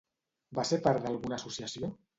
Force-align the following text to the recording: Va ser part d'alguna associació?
Va 0.59 0.65
ser 0.71 0.81
part 0.89 1.05
d'alguna 1.07 1.41
associació? 1.41 1.97